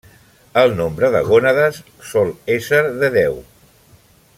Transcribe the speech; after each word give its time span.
El 0.61 0.71
nombre 0.79 1.11
de 1.17 1.21
gònades 1.27 1.77
sol 2.13 2.33
ésser 2.57 2.83
de 3.05 3.15
deu. 3.21 3.41